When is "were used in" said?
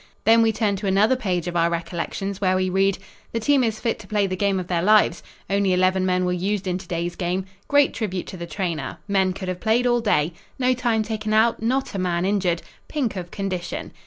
6.25-6.79